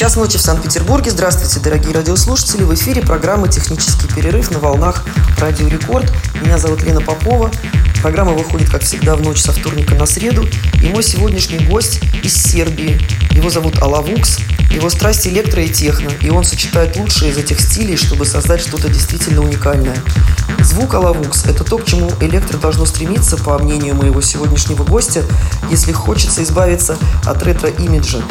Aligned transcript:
Час 0.00 0.16
ночи 0.16 0.38
в 0.38 0.40
Санкт-Петербурге. 0.40 1.10
Здравствуйте, 1.10 1.60
дорогие 1.60 1.92
радиослушатели. 1.92 2.62
В 2.62 2.72
эфире 2.72 3.02
программа 3.02 3.48
«Технический 3.48 4.08
перерыв» 4.08 4.50
на 4.50 4.58
волнах 4.58 5.04
Радио 5.38 5.68
Рекорд. 5.68 6.10
Меня 6.40 6.56
зовут 6.56 6.82
Лена 6.84 7.02
Попова. 7.02 7.50
Программа 8.00 8.32
выходит, 8.32 8.70
как 8.70 8.80
всегда, 8.80 9.14
в 9.14 9.20
ночь 9.20 9.42
со 9.42 9.52
вторника 9.52 9.94
на 9.94 10.06
среду. 10.06 10.48
И 10.82 10.86
мой 10.86 11.02
сегодняшний 11.02 11.66
гость 11.66 12.00
из 12.22 12.32
Сербии. 12.32 12.98
Его 13.32 13.50
зовут 13.50 13.82
Алавукс. 13.82 14.38
Его 14.70 14.88
страсть 14.88 15.26
электро 15.26 15.62
и 15.62 15.68
техно. 15.68 16.08
И 16.22 16.30
он 16.30 16.44
сочетает 16.44 16.96
лучшие 16.96 17.32
из 17.32 17.36
этих 17.36 17.60
стилей, 17.60 17.98
чтобы 17.98 18.24
создать 18.24 18.62
что-то 18.62 18.88
действительно 18.88 19.42
уникальное. 19.42 19.98
Звук 20.60 20.94
Алавукс– 20.94 21.44
это 21.46 21.62
то, 21.62 21.76
к 21.76 21.84
чему 21.84 22.10
электро 22.22 22.56
должно 22.56 22.86
стремиться, 22.86 23.36
по 23.36 23.58
мнению 23.58 23.96
моего 23.96 24.22
сегодняшнего 24.22 24.82
гостя, 24.82 25.24
если 25.70 25.92
хочется 25.92 26.42
избавиться 26.42 26.96
от 27.26 27.42
ретро-имиджа 27.42 28.22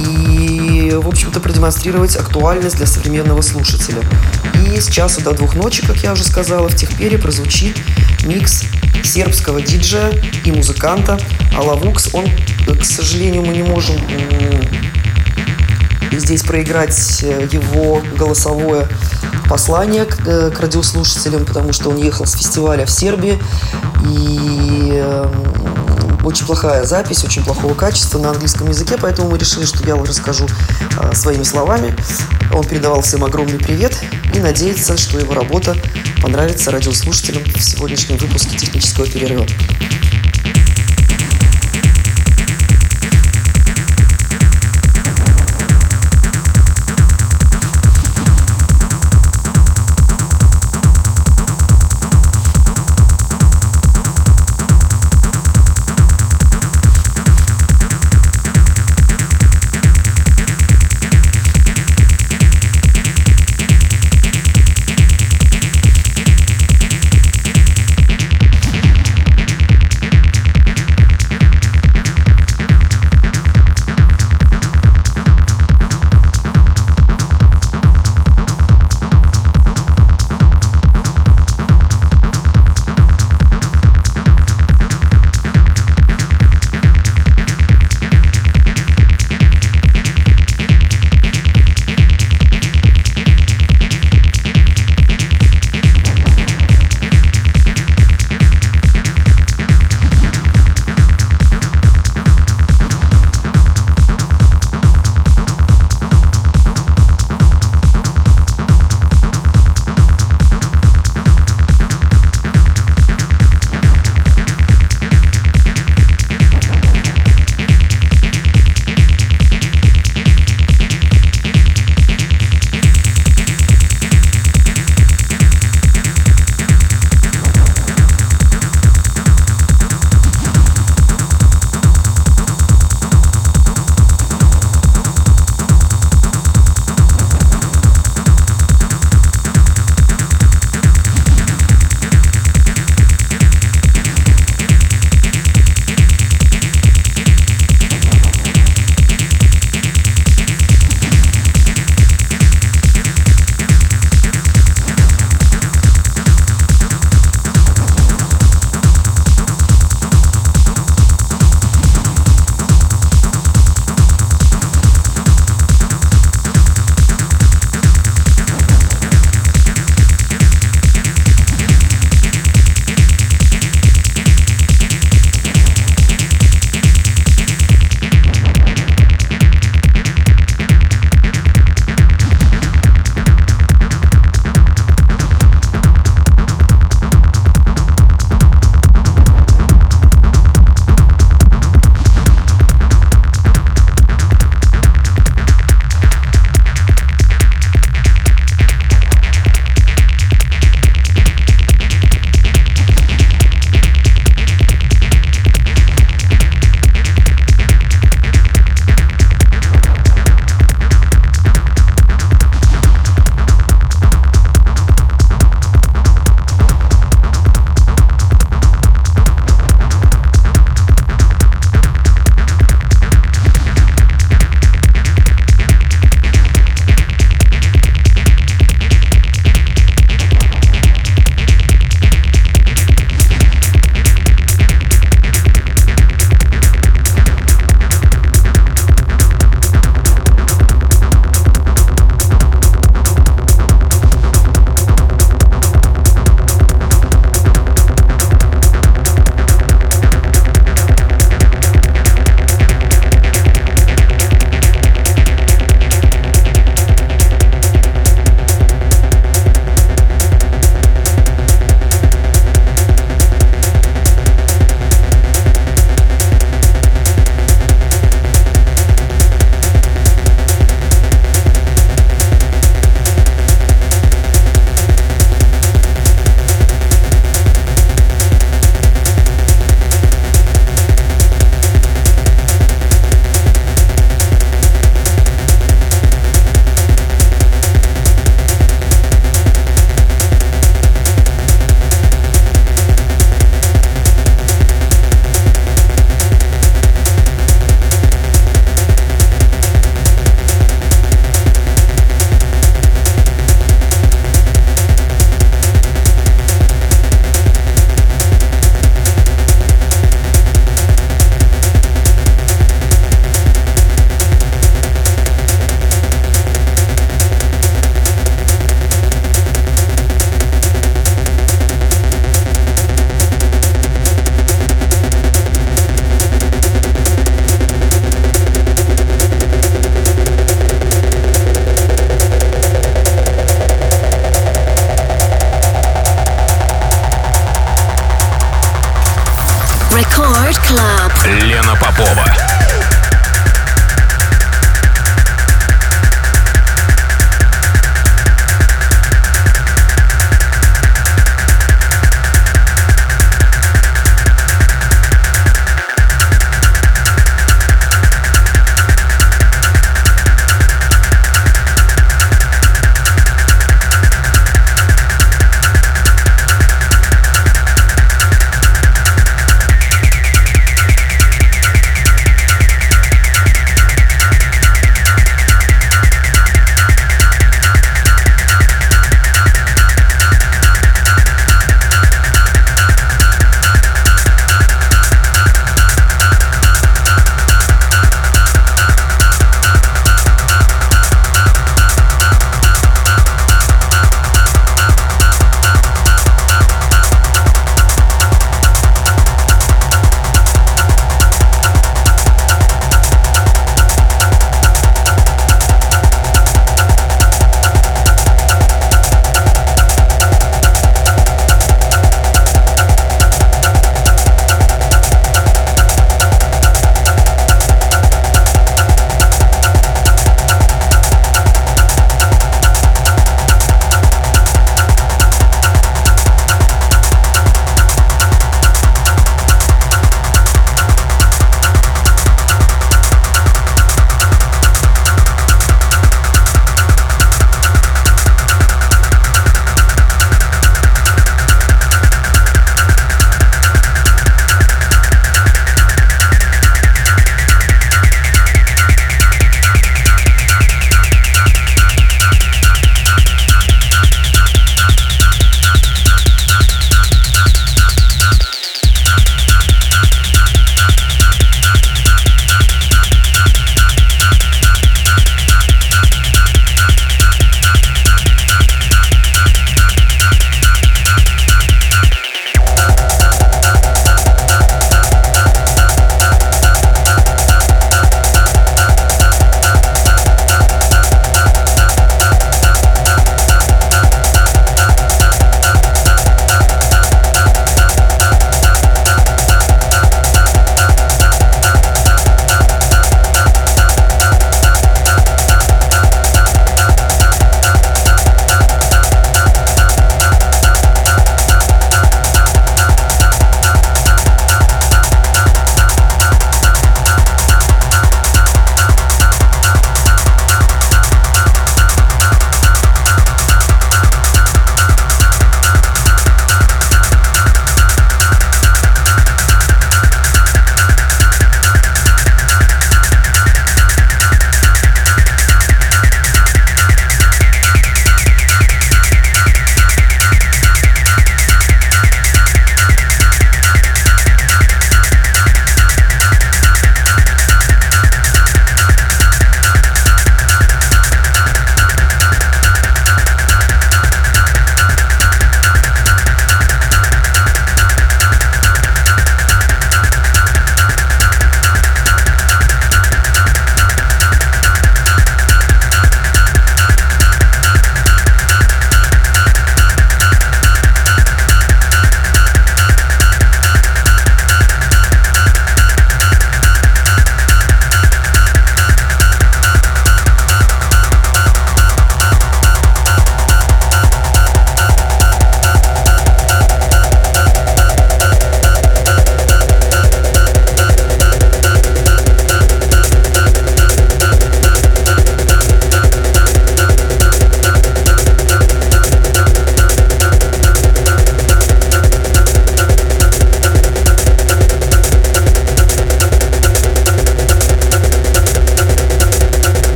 и, 0.00 0.59
в 0.70 1.08
общем-то, 1.08 1.40
продемонстрировать 1.40 2.16
актуальность 2.16 2.76
для 2.76 2.86
современного 2.86 3.42
слушателя. 3.42 4.02
И 4.54 4.80
с 4.80 4.88
часу 4.88 5.20
до 5.22 5.32
двух 5.32 5.54
ночи, 5.54 5.84
как 5.86 5.96
я 5.98 6.12
уже 6.12 6.24
сказала, 6.24 6.68
в 6.68 6.76
Техпере 6.76 7.18
прозвучит 7.18 7.76
микс 8.24 8.64
сербского 9.04 9.60
диджея 9.62 10.12
и 10.44 10.52
музыканта 10.52 11.18
Алавукс. 11.56 12.10
Он, 12.14 12.26
к 12.66 12.84
сожалению, 12.84 13.42
мы 13.42 13.54
не 13.54 13.62
можем 13.62 13.96
здесь 16.12 16.42
проиграть 16.42 17.22
э, 17.22 17.48
его 17.50 18.02
голосовое 18.16 18.88
послание 19.48 20.04
к, 20.04 20.26
э, 20.26 20.50
к 20.50 20.60
радиослушателям, 20.60 21.44
потому 21.44 21.72
что 21.72 21.90
он 21.90 21.96
ехал 21.96 22.26
с 22.26 22.34
фестиваля 22.34 22.84
в 22.84 22.90
Сербии 22.90 23.38
и 24.04 24.92
эм, 24.92 25.69
очень 26.24 26.46
плохая 26.46 26.84
запись, 26.84 27.24
очень 27.24 27.44
плохого 27.44 27.74
качества 27.74 28.18
на 28.18 28.30
английском 28.30 28.68
языке, 28.68 28.96
поэтому 29.00 29.30
мы 29.30 29.38
решили, 29.38 29.64
что 29.64 29.86
я 29.86 29.96
расскажу 29.96 30.46
э, 31.00 31.14
своими 31.14 31.42
словами. 31.42 31.96
Он 32.52 32.64
передавал 32.64 33.00
всем 33.02 33.24
огромный 33.24 33.58
привет 33.58 33.98
и 34.34 34.38
надеется, 34.38 34.96
что 34.96 35.18
его 35.18 35.34
работа 35.34 35.76
понравится 36.22 36.70
радиослушателям 36.70 37.42
в 37.44 37.60
сегодняшнем 37.60 38.18
выпуске 38.18 38.56
технического 38.56 39.06
перерыва. 39.06 39.46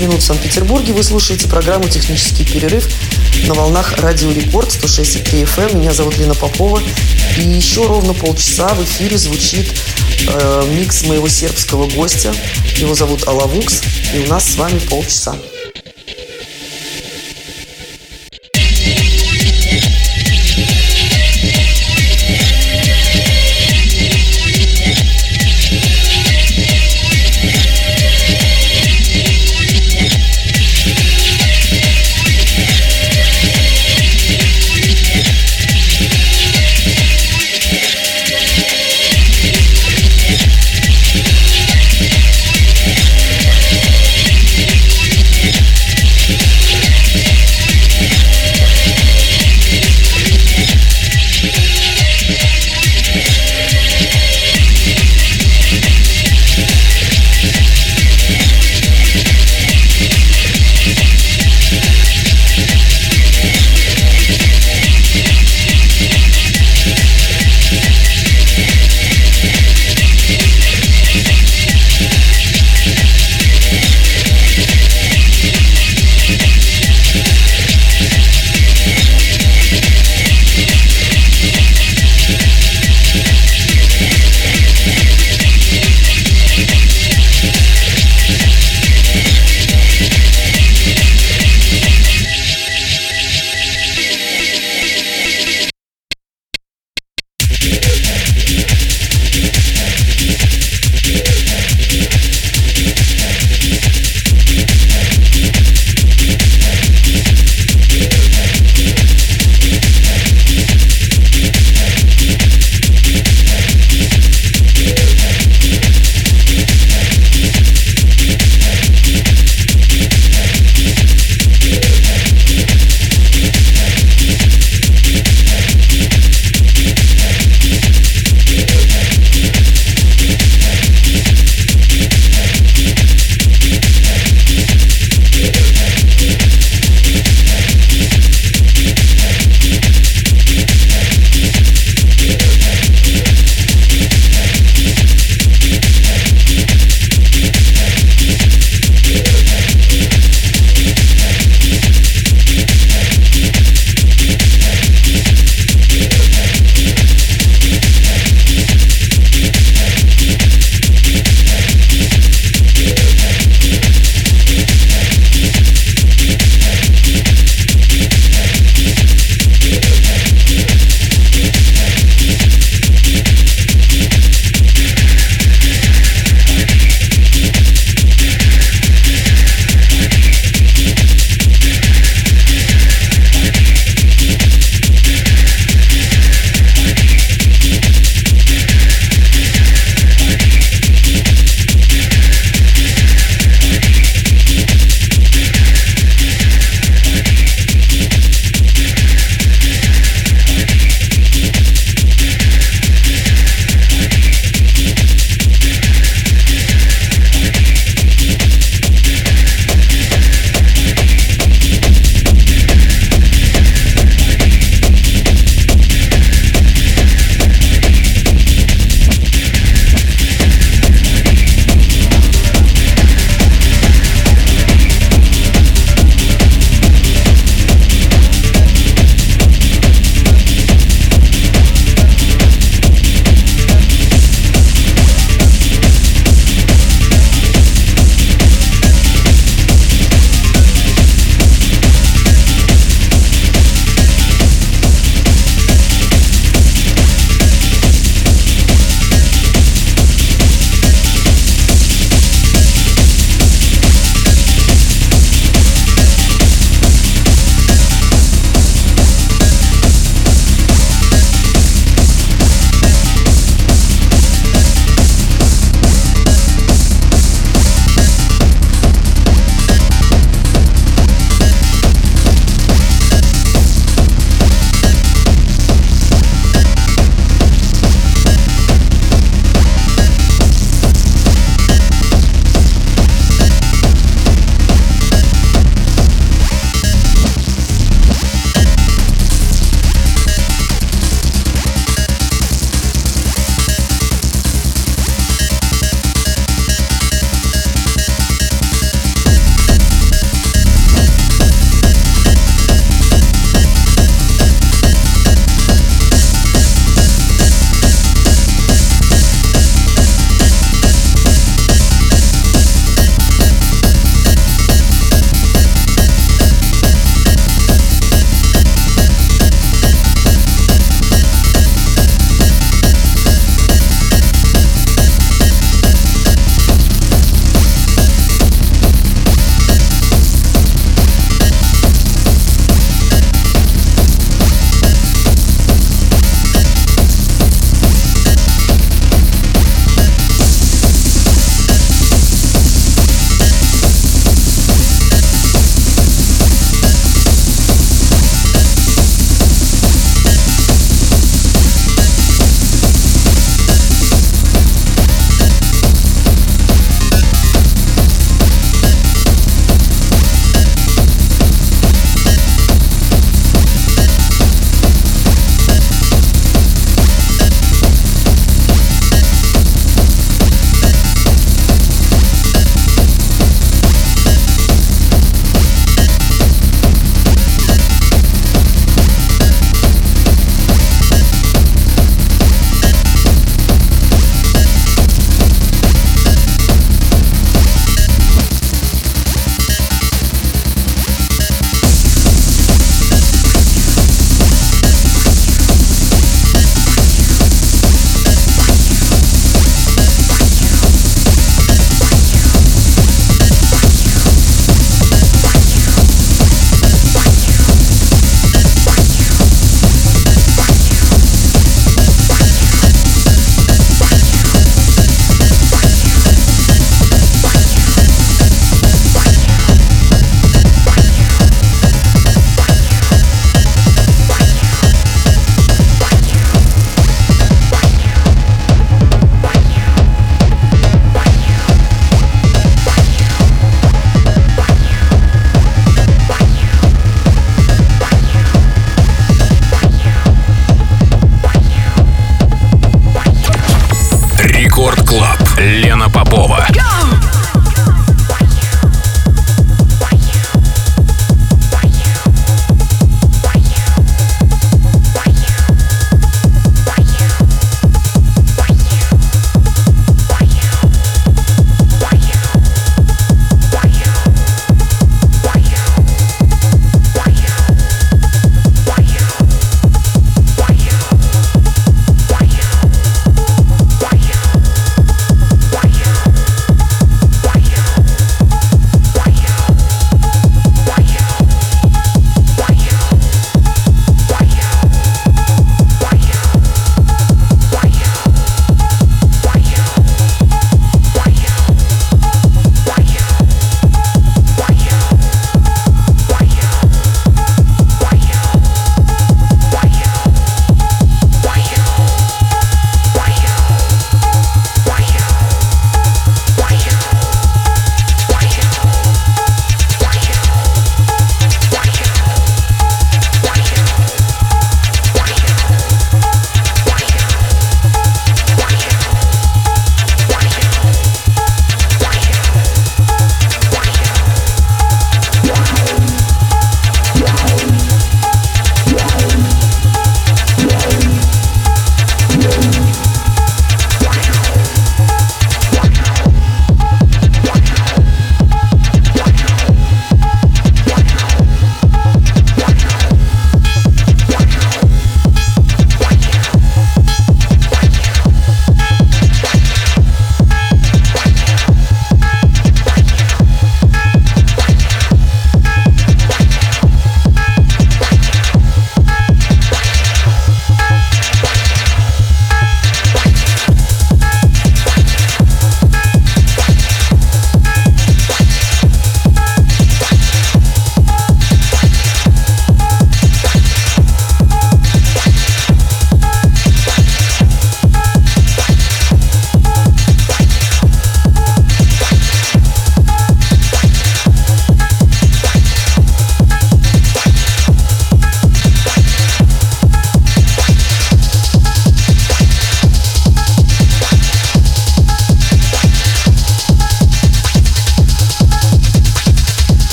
15 0.00 0.08
минут 0.08 0.22
в 0.22 0.24
Санкт-Петербурге. 0.24 0.92
Вы 0.94 1.02
слушаете 1.02 1.46
программу 1.48 1.84
«Технический 1.84 2.44
перерыв» 2.44 2.88
на 3.46 3.54
волнах 3.54 3.98
«Радио 3.98 4.30
Рекорд» 4.30 4.68
106,3 4.68 5.44
FM. 5.44 5.72
Эм. 5.72 5.80
Меня 5.80 5.92
зовут 5.92 6.16
Лена 6.16 6.34
Попова. 6.34 6.80
И 7.36 7.42
еще 7.42 7.86
ровно 7.86 8.14
полчаса 8.14 8.68
в 8.68 8.82
эфире 8.82 9.18
звучит 9.18 9.72
э, 10.26 10.64
микс 10.74 11.04
моего 11.04 11.28
сербского 11.28 11.86
гостя. 11.88 12.32
Его 12.76 12.94
зовут 12.94 13.28
Алавукс. 13.28 13.82
И 14.14 14.20
у 14.20 14.28
нас 14.28 14.50
с 14.50 14.56
вами 14.56 14.78
полчаса. 14.78 15.36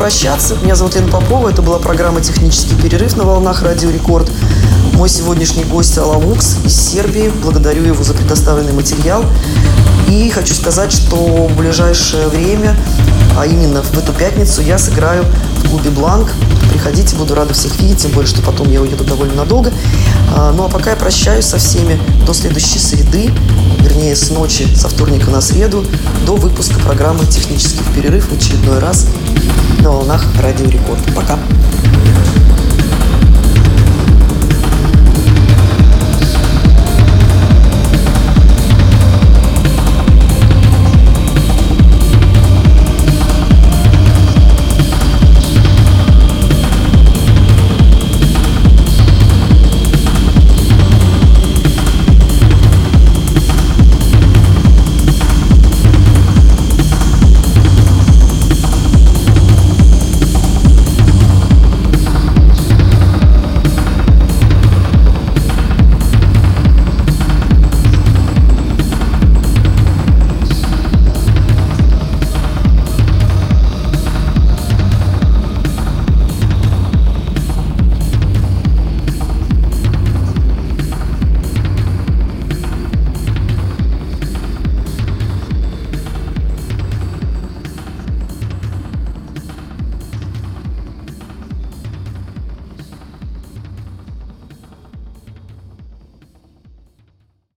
Прощаться. 0.00 0.56
Меня 0.62 0.76
зовут 0.76 0.94
Лена 0.94 1.08
Попова. 1.08 1.50
Это 1.50 1.60
была 1.60 1.78
программа 1.78 2.22
«Технический 2.22 2.74
перерыв» 2.74 3.18
на 3.18 3.24
волнах 3.24 3.62
Радио 3.62 3.90
Рекорд. 3.90 4.30
Мой 4.94 5.10
сегодняшний 5.10 5.64
гость 5.64 5.98
Аламукс 5.98 6.56
из 6.64 6.74
Сербии. 6.74 7.30
Благодарю 7.42 7.84
его 7.84 8.02
за 8.02 8.14
предоставленный 8.14 8.72
материал. 8.72 9.22
И 10.08 10.30
хочу 10.30 10.54
сказать, 10.54 10.90
что 10.90 11.16
в 11.16 11.54
ближайшее 11.54 12.28
время, 12.28 12.74
а 13.36 13.44
именно 13.44 13.82
в 13.82 13.98
эту 13.98 14.14
пятницу, 14.14 14.62
я 14.62 14.78
сыграю 14.78 15.22
в 15.58 15.68
клубе 15.68 15.90
«Бланк». 15.90 16.32
Приходите, 16.72 17.14
буду 17.16 17.34
рада 17.34 17.52
всех 17.52 17.78
видеть, 17.78 17.98
тем 17.98 18.12
более, 18.12 18.28
что 18.28 18.40
потом 18.40 18.70
я 18.70 18.80
уеду 18.80 19.04
довольно 19.04 19.34
надолго. 19.34 19.70
А, 20.34 20.50
ну 20.52 20.64
а 20.64 20.68
пока 20.70 20.90
я 20.90 20.96
прощаюсь 20.96 21.44
со 21.44 21.58
всеми 21.58 22.00
до 22.26 22.32
следующей 22.32 22.78
среды, 22.78 23.30
вернее, 23.80 24.16
с 24.16 24.30
ночи 24.30 24.66
со 24.74 24.88
вторника 24.88 25.30
на 25.30 25.42
среду, 25.42 25.84
до 26.24 26.36
выпуска 26.36 26.80
программы 26.80 27.26
«Технический 27.26 27.84
перерыв» 27.94 28.30
в 28.30 28.32
очередной 28.32 28.78
раз 28.78 29.06
на 29.82 29.90
волнах 29.90 30.24
Радио 30.42 30.66
Рекорд. 30.66 31.00
Пока! 31.14 31.38